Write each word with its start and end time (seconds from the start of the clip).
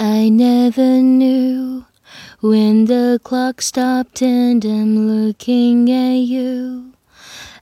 I 0.00 0.28
never 0.28 1.02
knew 1.02 1.84
when 2.38 2.84
the 2.84 3.18
clock 3.24 3.60
stopped 3.60 4.22
and 4.22 4.64
I'm 4.64 5.08
looking 5.08 5.90
at 5.90 6.18
you. 6.18 6.92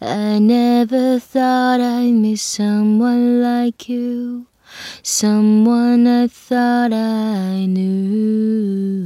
I 0.00 0.40
never 0.40 1.20
thought 1.20 1.80
I'd 1.80 2.10
miss 2.10 2.42
someone 2.42 3.40
like 3.40 3.88
you, 3.88 4.48
someone 5.00 6.08
I 6.08 6.26
thought 6.26 6.92
I 6.92 7.66
knew. 7.66 9.04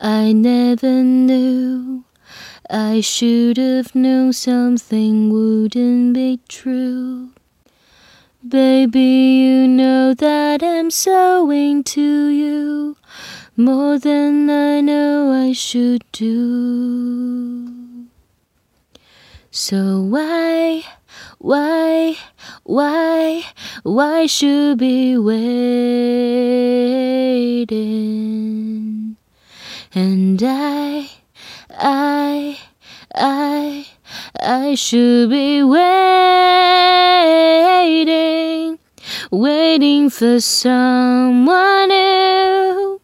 I 0.00 0.32
never 0.32 1.04
knew 1.04 2.02
I 2.68 3.00
should 3.00 3.58
have 3.58 3.94
known 3.94 4.32
something 4.32 5.30
wouldn't 5.30 6.14
be 6.14 6.40
true. 6.48 7.30
Baby, 8.46 9.00
you 9.00 9.68
know 9.68 10.14
that 10.14 10.64
I'm 10.64 10.90
so 10.90 11.48
into 11.50 12.26
you 12.28 12.96
more 13.56 14.00
than 14.00 14.50
I 14.50 14.80
know 14.80 15.30
I 15.30 15.52
should 15.52 16.02
do. 16.10 18.08
So 19.52 20.00
why, 20.00 20.82
why, 21.38 22.16
why, 22.64 23.44
why 23.84 24.26
should 24.26 24.78
be 24.78 25.16
waiting? 25.16 25.46
And 29.94 30.42
I, 30.42 31.10
I, 31.70 32.58
I, 33.14 33.86
I 34.40 34.74
should 34.74 35.30
be 35.30 35.62
waiting, 35.62 35.82
waiting 39.72 40.10
for 40.10 40.38
someone 40.38 41.88
new, 41.88 43.00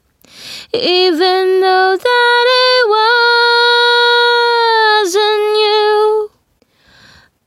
even 0.75 1.61
though 1.63 1.97
that 1.97 2.47
it 2.67 2.83
wasn't 5.07 5.57
you. 5.65 6.31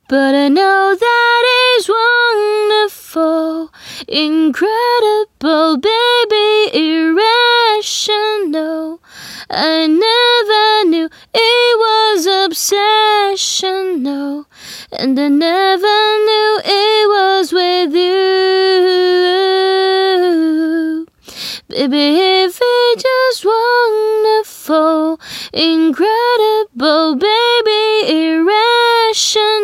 But 0.08 0.34
I 0.34 0.48
know 0.48 0.96
that 0.98 1.44
is 1.76 1.88
wonderful, 1.88 3.70
incredible, 4.08 5.76
baby, 5.76 6.70
irrational. 6.88 8.20
I 9.48 9.86
never 9.86 10.84
knew 10.90 11.08
it 11.32 11.78
was 11.84 12.26
obsession, 12.26 14.02
no, 14.02 14.46
and 14.90 15.16
I 15.16 15.28
never 15.28 16.18
knew 16.26 16.60
it 16.64 17.08
was 17.08 17.52
with 17.52 17.91
Baby, 21.82 22.46
just 22.96 23.44
wonderful, 23.44 25.18
incredible, 25.52 27.16
baby, 27.16 28.06
irrational. 28.28 29.56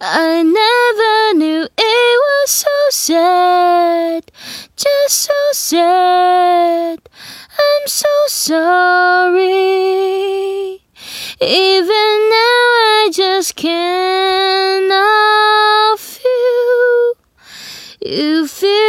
I 0.00 0.42
never 0.42 1.34
knew 1.38 1.68
it 1.76 1.76
was 1.76 2.50
so 2.50 2.70
sad, 2.88 4.32
just 4.74 5.16
so 5.16 5.34
sad. 5.52 6.98
I'm 7.52 7.86
so 7.86 8.08
sorry. 8.28 9.52
Even 11.42 12.30
now, 12.30 12.72
I 12.96 13.10
just 13.12 13.54
can't 13.54 14.90
off 14.90 16.18
you. 16.24 17.14
You 18.00 18.46
feel 18.46 18.87